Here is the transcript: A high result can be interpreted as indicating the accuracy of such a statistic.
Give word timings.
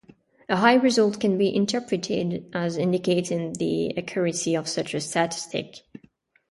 A 0.49 0.55
high 0.55 0.73
result 0.77 1.19
can 1.19 1.37
be 1.37 1.55
interpreted 1.55 2.49
as 2.55 2.75
indicating 2.75 3.53
the 3.53 3.95
accuracy 3.95 4.55
of 4.55 4.67
such 4.67 4.95
a 4.95 4.99
statistic. 4.99 5.81